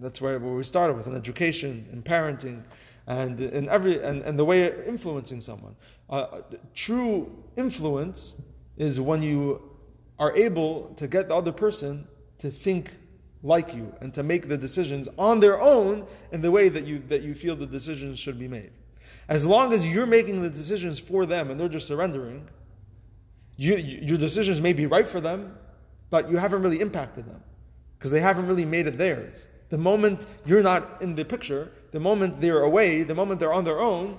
That's 0.00 0.20
where, 0.20 0.38
where 0.38 0.54
we 0.54 0.64
started 0.64 0.96
with 0.96 1.06
in 1.06 1.16
education, 1.16 1.88
in 1.92 2.02
parenting, 2.02 2.62
and 3.06 3.40
in 3.40 3.68
every 3.68 4.00
and, 4.02 4.22
and 4.22 4.38
the 4.38 4.44
way 4.44 4.70
of 4.70 4.86
influencing 4.86 5.40
someone. 5.40 5.74
Uh, 6.08 6.42
true 6.74 7.44
influence 7.56 8.36
is 8.76 9.00
when 9.00 9.22
you 9.22 9.60
are 10.18 10.34
able 10.36 10.92
to 10.96 11.08
get 11.08 11.28
the 11.28 11.34
other 11.34 11.52
person 11.52 12.06
to 12.38 12.50
think 12.50 12.92
like 13.42 13.74
you 13.74 13.94
and 14.00 14.12
to 14.14 14.22
make 14.22 14.48
the 14.48 14.56
decisions 14.56 15.08
on 15.18 15.40
their 15.40 15.60
own 15.60 16.06
in 16.30 16.42
the 16.42 16.50
way 16.50 16.68
that 16.68 16.86
you 16.86 17.00
that 17.08 17.22
you 17.22 17.34
feel 17.34 17.56
the 17.56 17.66
decisions 17.66 18.18
should 18.18 18.38
be 18.38 18.48
made. 18.48 18.70
As 19.28 19.44
long 19.46 19.72
as 19.72 19.86
you're 19.86 20.06
making 20.06 20.42
the 20.42 20.50
decisions 20.50 20.98
for 20.98 21.26
them 21.26 21.50
and 21.50 21.58
they're 21.58 21.68
just 21.68 21.86
surrendering, 21.86 22.48
you, 23.60 23.76
your 23.76 24.16
decisions 24.16 24.58
may 24.58 24.72
be 24.72 24.86
right 24.86 25.06
for 25.06 25.20
them, 25.20 25.54
but 26.08 26.30
you 26.30 26.38
haven't 26.38 26.62
really 26.62 26.80
impacted 26.80 27.26
them 27.26 27.42
because 27.98 28.10
they 28.10 28.20
haven't 28.20 28.46
really 28.46 28.64
made 28.64 28.86
it 28.86 28.96
theirs. 28.96 29.48
The 29.68 29.76
moment 29.76 30.26
you're 30.46 30.62
not 30.62 31.02
in 31.02 31.14
the 31.14 31.26
picture, 31.26 31.70
the 31.90 32.00
moment 32.00 32.40
they're 32.40 32.62
away, 32.62 33.02
the 33.02 33.14
moment 33.14 33.38
they're 33.38 33.52
on 33.52 33.64
their 33.64 33.78
own, 33.78 34.16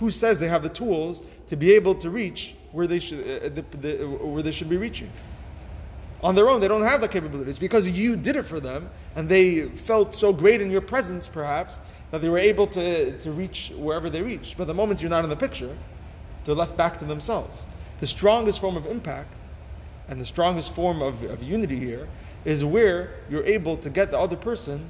who 0.00 0.10
says 0.10 0.40
they 0.40 0.48
have 0.48 0.64
the 0.64 0.68
tools 0.68 1.22
to 1.46 1.56
be 1.56 1.72
able 1.72 1.94
to 1.94 2.10
reach 2.10 2.56
where 2.72 2.88
they 2.88 2.98
should, 2.98 3.20
uh, 3.20 3.48
the, 3.50 3.64
the, 3.76 4.06
where 4.06 4.42
they 4.42 4.50
should 4.50 4.68
be 4.68 4.76
reaching? 4.76 5.10
On 6.24 6.34
their 6.34 6.48
own, 6.48 6.60
they 6.60 6.68
don't 6.68 6.82
have 6.82 7.00
the 7.00 7.08
capabilities 7.08 7.60
because 7.60 7.88
you 7.88 8.16
did 8.16 8.34
it 8.34 8.44
for 8.44 8.58
them 8.58 8.90
and 9.14 9.28
they 9.28 9.68
felt 9.68 10.16
so 10.16 10.32
great 10.32 10.60
in 10.60 10.68
your 10.68 10.80
presence, 10.80 11.28
perhaps, 11.28 11.80
that 12.10 12.22
they 12.22 12.28
were 12.28 12.38
able 12.38 12.66
to, 12.66 13.16
to 13.20 13.30
reach 13.30 13.70
wherever 13.76 14.10
they 14.10 14.20
reached. 14.20 14.56
But 14.58 14.66
the 14.66 14.74
moment 14.74 15.00
you're 15.00 15.10
not 15.10 15.22
in 15.22 15.30
the 15.30 15.36
picture, 15.36 15.76
they're 16.44 16.56
left 16.56 16.76
back 16.76 16.98
to 16.98 17.04
themselves. 17.04 17.66
The 18.00 18.06
strongest 18.06 18.60
form 18.60 18.76
of 18.76 18.86
impact 18.86 19.34
and 20.08 20.20
the 20.20 20.24
strongest 20.24 20.74
form 20.74 21.00
of, 21.02 21.22
of 21.24 21.42
unity 21.42 21.78
here 21.78 22.08
is 22.44 22.64
where 22.64 23.14
you're 23.30 23.44
able 23.44 23.76
to 23.76 23.90
get 23.90 24.10
the 24.10 24.18
other 24.18 24.36
person, 24.36 24.88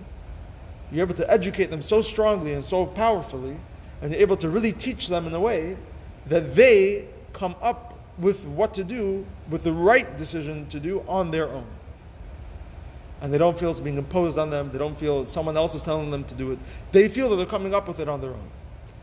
you're 0.90 1.04
able 1.04 1.16
to 1.16 1.30
educate 1.30 1.66
them 1.66 1.82
so 1.82 2.00
strongly 2.00 2.54
and 2.54 2.64
so 2.64 2.86
powerfully, 2.86 3.56
and 4.00 4.12
you're 4.12 4.22
able 4.22 4.36
to 4.38 4.48
really 4.48 4.72
teach 4.72 5.08
them 5.08 5.26
in 5.26 5.34
a 5.34 5.40
way 5.40 5.76
that 6.26 6.54
they 6.54 7.06
come 7.32 7.54
up 7.60 7.98
with 8.18 8.44
what 8.46 8.74
to 8.74 8.84
do, 8.84 9.26
with 9.48 9.64
the 9.64 9.72
right 9.72 10.16
decision 10.16 10.66
to 10.68 10.78
do 10.80 11.04
on 11.08 11.30
their 11.30 11.48
own. 11.48 11.66
And 13.20 13.32
they 13.34 13.38
don't 13.38 13.58
feel 13.58 13.70
it's 13.70 13.80
being 13.80 13.98
imposed 13.98 14.38
on 14.38 14.50
them, 14.50 14.70
they 14.72 14.78
don't 14.78 14.96
feel 14.96 15.26
someone 15.26 15.56
else 15.56 15.74
is 15.74 15.82
telling 15.82 16.10
them 16.10 16.24
to 16.24 16.34
do 16.34 16.52
it. 16.52 16.58
They 16.92 17.08
feel 17.08 17.28
that 17.30 17.36
they're 17.36 17.46
coming 17.46 17.74
up 17.74 17.88
with 17.88 18.00
it 18.00 18.08
on 18.08 18.20
their 18.20 18.30
own. 18.30 18.50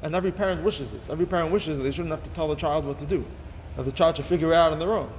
And 0.01 0.15
every 0.15 0.31
parent 0.31 0.63
wishes 0.63 0.91
this. 0.91 1.09
Every 1.09 1.25
parent 1.25 1.51
wishes 1.51 1.77
that 1.77 1.83
they 1.83 1.91
shouldn't 1.91 2.11
have 2.11 2.23
to 2.23 2.29
tell 2.31 2.47
the 2.47 2.55
child 2.55 2.85
what 2.85 2.99
to 2.99 3.05
do, 3.05 3.25
that 3.77 3.83
the 3.83 3.91
child 3.91 4.17
should 4.17 4.25
figure 4.25 4.53
out 4.53 4.73
on 4.73 4.79
their 4.79 4.93
own. 4.93 5.09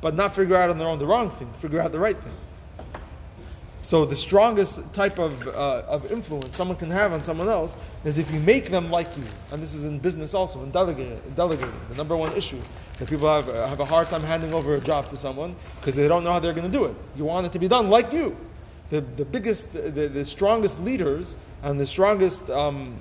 But 0.00 0.14
not 0.14 0.34
figure 0.34 0.56
out 0.56 0.70
on 0.70 0.78
their 0.78 0.88
own 0.88 0.98
the 0.98 1.06
wrong 1.06 1.30
thing, 1.30 1.52
figure 1.58 1.80
out 1.80 1.92
the 1.92 1.98
right 1.98 2.16
thing. 2.16 2.32
So 3.84 4.04
the 4.04 4.14
strongest 4.14 4.80
type 4.92 5.18
of, 5.18 5.48
uh, 5.48 5.82
of 5.88 6.10
influence 6.12 6.54
someone 6.54 6.76
can 6.76 6.90
have 6.90 7.12
on 7.12 7.24
someone 7.24 7.48
else 7.48 7.76
is 8.04 8.16
if 8.16 8.30
you 8.30 8.38
make 8.38 8.70
them 8.70 8.90
like 8.90 9.08
you. 9.16 9.24
And 9.50 9.60
this 9.60 9.74
is 9.74 9.84
in 9.84 9.98
business 9.98 10.34
also, 10.34 10.62
in 10.62 10.70
delegating. 10.70 11.20
delegating. 11.34 11.74
The 11.88 11.96
number 11.96 12.16
one 12.16 12.32
issue 12.36 12.60
that 12.98 13.08
people 13.08 13.28
have, 13.28 13.48
uh, 13.48 13.66
have 13.66 13.80
a 13.80 13.84
hard 13.84 14.06
time 14.08 14.22
handing 14.22 14.52
over 14.52 14.76
a 14.76 14.80
job 14.80 15.10
to 15.10 15.16
someone 15.16 15.56
because 15.80 15.96
they 15.96 16.06
don't 16.06 16.22
know 16.22 16.32
how 16.32 16.38
they're 16.38 16.52
going 16.52 16.70
to 16.70 16.78
do 16.78 16.84
it. 16.84 16.94
You 17.16 17.24
want 17.24 17.44
it 17.44 17.52
to 17.52 17.58
be 17.58 17.66
done 17.66 17.90
like 17.90 18.12
you. 18.12 18.36
The, 18.90 19.00
the 19.00 19.24
biggest, 19.24 19.72
the, 19.72 20.08
the 20.08 20.24
strongest 20.24 20.78
leaders 20.78 21.36
and 21.64 21.80
the 21.80 21.86
strongest, 21.86 22.50
um, 22.50 22.96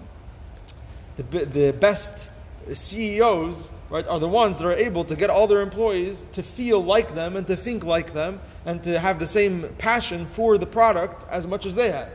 the, 1.17 1.45
the 1.45 1.73
best 1.73 2.31
CEOs 2.73 3.71
right, 3.89 4.07
are 4.07 4.19
the 4.19 4.27
ones 4.27 4.59
that 4.59 4.65
are 4.65 4.73
able 4.73 5.03
to 5.05 5.15
get 5.15 5.29
all 5.29 5.47
their 5.47 5.61
employees 5.61 6.25
to 6.33 6.41
feel 6.41 6.83
like 6.83 7.13
them 7.13 7.35
and 7.35 7.45
to 7.47 7.55
think 7.55 7.83
like 7.83 8.13
them 8.13 8.39
and 8.65 8.83
to 8.83 8.99
have 8.99 9.19
the 9.19 9.27
same 9.27 9.67
passion 9.77 10.25
for 10.25 10.57
the 10.57 10.65
product 10.65 11.29
as 11.29 11.45
much 11.45 11.65
as 11.65 11.75
they 11.75 11.91
have. 11.91 12.09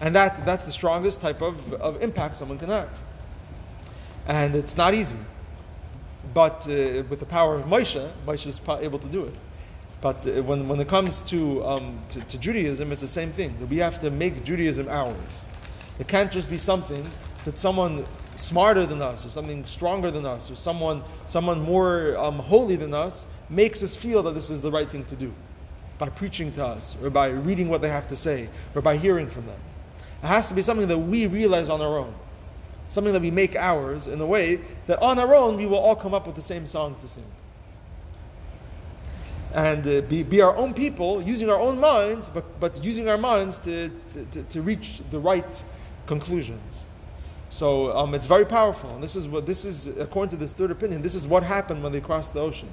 And 0.00 0.14
that, 0.16 0.44
that's 0.44 0.64
the 0.64 0.70
strongest 0.70 1.20
type 1.20 1.40
of, 1.40 1.72
of 1.74 2.02
impact 2.02 2.36
someone 2.36 2.58
can 2.58 2.68
have. 2.68 2.90
And 4.26 4.54
it's 4.54 4.76
not 4.76 4.94
easy. 4.94 5.18
But 6.32 6.66
uh, 6.68 7.04
with 7.08 7.20
the 7.20 7.26
power 7.26 7.54
of 7.54 7.66
Moshe, 7.66 8.10
Moshe 8.26 8.46
is 8.46 8.60
able 8.68 8.98
to 8.98 9.08
do 9.08 9.24
it. 9.24 9.34
But 10.00 10.26
uh, 10.26 10.42
when, 10.42 10.68
when 10.68 10.80
it 10.80 10.88
comes 10.88 11.20
to, 11.22 11.64
um, 11.64 11.98
to, 12.08 12.20
to 12.20 12.38
Judaism, 12.38 12.92
it's 12.92 13.00
the 13.00 13.08
same 13.08 13.32
thing. 13.32 13.56
We 13.68 13.78
have 13.78 13.98
to 14.00 14.10
make 14.10 14.44
Judaism 14.44 14.88
ours. 14.88 15.44
It 15.98 16.08
can't 16.08 16.30
just 16.30 16.50
be 16.50 16.58
something 16.58 17.06
that 17.44 17.58
someone 17.58 18.04
smarter 18.36 18.86
than 18.86 19.00
us 19.00 19.24
or 19.24 19.30
something 19.30 19.64
stronger 19.64 20.10
than 20.10 20.26
us 20.26 20.50
or 20.50 20.54
someone, 20.54 21.02
someone 21.26 21.60
more 21.60 22.16
um, 22.18 22.38
holy 22.38 22.76
than 22.76 22.94
us 22.94 23.26
makes 23.48 23.82
us 23.82 23.96
feel 23.96 24.22
that 24.22 24.34
this 24.34 24.50
is 24.50 24.60
the 24.60 24.70
right 24.70 24.88
thing 24.90 25.04
to 25.04 25.16
do 25.16 25.32
by 25.98 26.08
preaching 26.08 26.50
to 26.52 26.64
us 26.64 26.96
or 27.02 27.10
by 27.10 27.28
reading 27.28 27.68
what 27.68 27.80
they 27.80 27.88
have 27.88 28.08
to 28.08 28.16
say 28.16 28.48
or 28.74 28.82
by 28.82 28.96
hearing 28.96 29.28
from 29.28 29.46
them. 29.46 29.58
It 30.22 30.26
has 30.26 30.48
to 30.48 30.54
be 30.54 30.62
something 30.62 30.88
that 30.88 30.98
we 30.98 31.26
realize 31.26 31.68
on 31.68 31.80
our 31.80 31.98
own, 31.98 32.14
something 32.88 33.12
that 33.12 33.22
we 33.22 33.30
make 33.30 33.54
ours 33.56 34.06
in 34.06 34.20
a 34.20 34.26
way 34.26 34.60
that 34.86 35.00
on 35.02 35.18
our 35.18 35.34
own 35.34 35.56
we 35.56 35.66
will 35.66 35.78
all 35.78 35.96
come 35.96 36.14
up 36.14 36.26
with 36.26 36.34
the 36.34 36.42
same 36.42 36.66
song 36.66 36.96
to 37.00 37.06
sing. 37.06 37.24
And 39.52 39.86
uh, 39.86 40.00
be, 40.00 40.24
be 40.24 40.42
our 40.42 40.56
own 40.56 40.74
people, 40.74 41.22
using 41.22 41.48
our 41.48 41.60
own 41.60 41.78
minds, 41.78 42.28
but, 42.28 42.58
but 42.58 42.82
using 42.82 43.08
our 43.08 43.18
minds 43.18 43.60
to, 43.60 43.88
to, 44.32 44.42
to 44.42 44.62
reach 44.62 45.00
the 45.10 45.20
right 45.20 45.64
conclusions. 46.06 46.86
So 47.54 47.96
um, 47.96 48.16
it's 48.16 48.26
very 48.26 48.44
powerful. 48.44 48.90
And 48.90 49.00
this 49.00 49.14
is 49.14 49.28
what 49.28 49.46
this 49.46 49.64
is 49.64 49.86
according 49.86 50.30
to 50.30 50.36
this 50.36 50.50
third 50.50 50.72
opinion. 50.72 51.02
This 51.02 51.14
is 51.14 51.24
what 51.24 51.44
happened 51.44 51.84
when 51.84 51.92
they 51.92 52.00
crossed 52.00 52.34
the 52.34 52.40
ocean. 52.40 52.68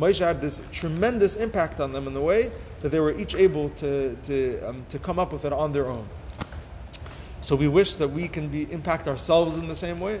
Moshe 0.00 0.20
had 0.20 0.40
this 0.40 0.62
tremendous 0.72 1.36
impact 1.36 1.80
on 1.80 1.92
them 1.92 2.06
in 2.06 2.14
the 2.14 2.20
way 2.22 2.50
that 2.80 2.88
they 2.88 2.98
were 2.98 3.14
each 3.18 3.34
able 3.34 3.68
to 3.76 4.16
to 4.24 4.58
um, 4.66 4.86
to 4.88 4.98
come 4.98 5.18
up 5.18 5.34
with 5.34 5.44
it 5.44 5.52
on 5.52 5.72
their 5.72 5.90
own. 5.90 6.08
So 7.42 7.54
we 7.54 7.68
wish 7.68 7.96
that 7.96 8.08
we 8.08 8.26
can 8.26 8.48
be 8.48 8.62
impact 8.72 9.06
ourselves 9.06 9.58
in 9.58 9.68
the 9.68 9.76
same 9.76 10.00
way, 10.00 10.18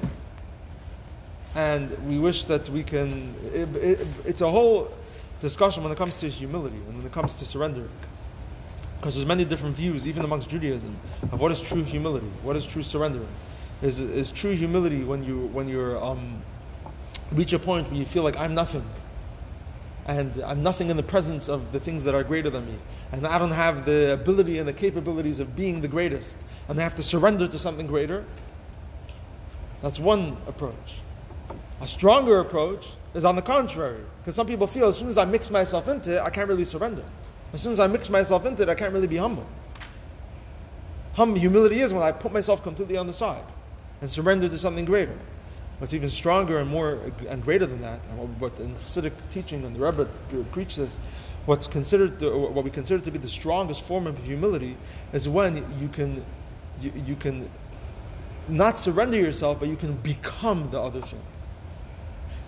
and 1.54 1.88
we 2.06 2.18
wish 2.18 2.44
that 2.44 2.68
we 2.68 2.82
can. 2.82 3.34
It, 3.54 3.74
it, 3.76 4.06
it's 4.26 4.42
a 4.42 4.50
whole 4.50 4.92
discussion 5.40 5.82
when 5.84 5.90
it 5.90 5.96
comes 5.96 6.16
to 6.16 6.28
humility 6.28 6.76
and 6.86 6.98
when 6.98 7.06
it 7.06 7.12
comes 7.12 7.34
to 7.36 7.46
surrender. 7.46 7.88
Because 9.00 9.14
there's 9.14 9.26
many 9.26 9.46
different 9.46 9.74
views, 9.74 10.06
even 10.06 10.22
amongst 10.22 10.50
Judaism, 10.50 10.94
of 11.32 11.40
what 11.40 11.50
is 11.50 11.62
true 11.62 11.82
humility, 11.82 12.30
what 12.42 12.56
is 12.56 12.66
true 12.66 12.82
surrendering 12.82 13.34
is, 13.82 14.00
is 14.00 14.30
true 14.30 14.52
humility 14.52 15.02
when 15.02 15.24
you 15.24 15.46
when 15.48 15.68
you're 15.68 16.02
um, 16.02 16.42
reach 17.32 17.52
a 17.52 17.58
point 17.58 17.88
where 17.88 17.98
you 17.98 18.06
feel 18.06 18.22
like 18.22 18.36
I'm 18.36 18.54
nothing, 18.54 18.84
and 20.06 20.40
I'm 20.42 20.62
nothing 20.62 20.88
in 20.88 20.96
the 20.96 21.02
presence 21.02 21.48
of 21.48 21.72
the 21.72 21.80
things 21.80 22.04
that 22.04 22.14
are 22.14 22.22
greater 22.22 22.48
than 22.48 22.66
me, 22.66 22.76
and 23.10 23.26
I 23.26 23.38
don't 23.38 23.50
have 23.50 23.84
the 23.84 24.12
ability 24.12 24.58
and 24.58 24.68
the 24.68 24.72
capabilities 24.72 25.40
of 25.40 25.56
being 25.56 25.80
the 25.80 25.88
greatest, 25.88 26.36
and 26.68 26.78
I 26.78 26.82
have 26.82 26.94
to 26.96 27.02
surrender 27.02 27.48
to 27.48 27.58
something 27.58 27.86
greater. 27.86 28.24
That's 29.82 29.98
one 29.98 30.36
approach. 30.46 31.00
A 31.80 31.88
stronger 31.88 32.38
approach 32.38 32.90
is 33.14 33.24
on 33.24 33.34
the 33.34 33.42
contrary, 33.42 34.04
because 34.20 34.36
some 34.36 34.46
people 34.46 34.68
feel 34.68 34.86
as 34.86 34.96
soon 34.96 35.08
as 35.08 35.18
I 35.18 35.24
mix 35.24 35.50
myself 35.50 35.88
into 35.88 36.16
it, 36.16 36.22
I 36.22 36.30
can't 36.30 36.48
really 36.48 36.64
surrender. 36.64 37.04
As 37.52 37.60
soon 37.60 37.72
as 37.72 37.80
I 37.80 37.88
mix 37.88 38.08
myself 38.08 38.46
into 38.46 38.62
it, 38.62 38.68
I 38.68 38.74
can't 38.76 38.92
really 38.92 39.08
be 39.08 39.16
humble. 39.16 39.46
Hum, 41.14 41.34
humility 41.34 41.80
is 41.80 41.92
when 41.92 42.02
I 42.02 42.12
put 42.12 42.32
myself 42.32 42.62
completely 42.62 42.96
on 42.96 43.06
the 43.06 43.12
side 43.12 43.44
and 44.02 44.10
surrender 44.10 44.48
to 44.48 44.58
something 44.58 44.84
greater. 44.84 45.16
What's 45.78 45.94
even 45.94 46.10
stronger 46.10 46.58
and 46.58 46.68
more 46.68 46.98
and 47.28 47.42
greater 47.42 47.66
than 47.66 47.80
that, 47.80 48.00
and 48.10 48.40
what 48.40 48.58
in 48.60 48.74
Hasidic 48.74 49.12
teaching 49.30 49.64
and 49.64 49.74
the 49.74 49.80
Rebbe 49.80 50.08
preaches, 50.50 51.00
what's 51.46 51.66
considered 51.66 52.18
the, 52.18 52.36
what 52.36 52.64
we 52.64 52.70
consider 52.70 53.02
to 53.02 53.10
be 53.10 53.18
the 53.18 53.28
strongest 53.28 53.82
form 53.82 54.06
of 54.06 54.18
humility 54.18 54.76
is 55.12 55.28
when 55.28 55.56
you 55.80 55.88
can 55.88 56.24
you, 56.80 56.92
you 57.06 57.16
can 57.16 57.48
not 58.48 58.76
surrender 58.76 59.16
yourself, 59.16 59.60
but 59.60 59.68
you 59.68 59.76
can 59.76 59.94
become 59.94 60.68
the 60.70 60.80
other 60.80 61.00
thing. 61.00 61.22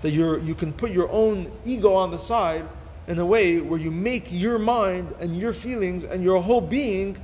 That 0.02 0.11
you 0.11 0.40
you 0.40 0.54
can 0.54 0.73
put 0.73 0.90
your 0.90 1.11
own 1.11 1.50
ego 1.64 1.94
on 1.94 2.11
the 2.11 2.18
side 2.18 2.66
in 3.06 3.18
a 3.18 3.26
way 3.26 3.61
where 3.61 3.78
you 3.78 3.92
make 3.92 4.32
your 4.32 4.58
mind 4.58 5.14
and 5.20 5.37
your 5.37 5.52
feelings 5.52 6.02
and 6.02 6.25
your 6.25 6.42
whole 6.42 6.61
being 6.61 7.16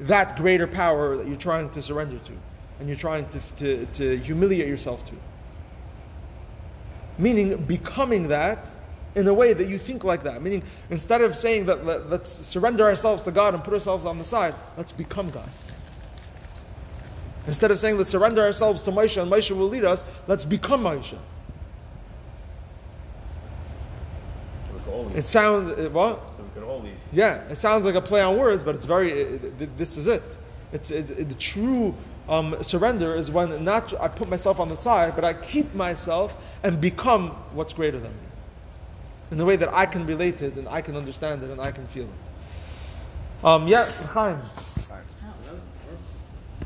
that 0.00 0.36
greater 0.36 0.66
power 0.66 1.16
that 1.16 1.26
you're 1.26 1.36
trying 1.36 1.68
to 1.70 1.82
surrender 1.82 2.18
to 2.18 2.32
and 2.78 2.88
you're 2.88 2.98
trying 2.98 3.28
to, 3.28 3.40
to, 3.56 3.86
to 3.86 4.16
humiliate 4.18 4.68
yourself 4.68 5.04
to. 5.06 5.12
Meaning, 7.18 7.56
becoming 7.64 8.28
that 8.28 8.70
in 9.14 9.28
a 9.28 9.34
way 9.34 9.52
that 9.52 9.68
you 9.68 9.78
think 9.78 10.02
like 10.02 10.24
that. 10.24 10.42
Meaning, 10.42 10.62
instead 10.90 11.20
of 11.20 11.36
saying 11.36 11.66
that 11.66 11.84
let, 11.84 12.00
us 12.02 12.28
surrender 12.28 12.84
ourselves 12.84 13.22
to 13.22 13.30
God 13.30 13.54
and 13.54 13.62
put 13.62 13.72
ourselves 13.72 14.04
on 14.04 14.18
the 14.18 14.24
side, 14.24 14.54
let's 14.76 14.92
become 14.92 15.30
God. 15.30 15.48
Instead 17.46 17.70
of 17.70 17.78
saying 17.78 17.98
let's 17.98 18.10
surrender 18.10 18.42
ourselves 18.42 18.82
to 18.82 18.90
Moshe 18.90 19.20
and 19.20 19.30
Moshe 19.30 19.50
will 19.50 19.68
lead 19.68 19.84
us, 19.84 20.04
let's 20.26 20.44
become 20.44 20.82
Moshe. 20.82 21.16
It 25.14 25.24
sounds 25.24 25.72
what? 25.90 26.20
So 26.36 26.42
we 26.42 26.48
could 26.54 26.62
all 26.64 26.80
lead. 26.80 26.96
Yeah, 27.12 27.42
it 27.48 27.56
sounds 27.56 27.84
like 27.84 27.94
a 27.94 28.00
play 28.00 28.20
on 28.20 28.36
words, 28.36 28.64
but 28.64 28.74
it's 28.74 28.84
very. 28.84 29.12
It, 29.12 29.76
this 29.76 29.96
is 29.96 30.06
it. 30.06 30.22
It's, 30.72 30.90
it's 30.90 31.10
it, 31.10 31.28
the 31.28 31.34
true 31.34 31.94
um, 32.28 32.62
surrender 32.62 33.14
is 33.14 33.30
when 33.30 33.64
not 33.64 33.92
I 34.00 34.08
put 34.08 34.28
myself 34.28 34.58
on 34.58 34.68
the 34.68 34.76
side, 34.76 35.14
but 35.14 35.24
I 35.24 35.34
keep 35.34 35.74
myself 35.74 36.36
and 36.62 36.80
become 36.80 37.30
what's 37.52 37.72
greater 37.72 37.98
than 37.98 38.12
me. 38.12 38.28
in 39.30 39.38
the 39.38 39.44
way 39.44 39.56
that 39.56 39.72
I 39.72 39.86
can 39.86 40.06
relate 40.06 40.42
it 40.42 40.54
and 40.56 40.68
I 40.68 40.80
can 40.80 40.96
understand 40.96 41.42
it 41.42 41.50
and 41.50 41.60
I 41.60 41.72
can 41.72 41.86
feel 41.86 42.04
it. 42.04 43.44
Um, 43.44 43.66
yeah, 43.66 43.90
Chaim. 44.12 44.40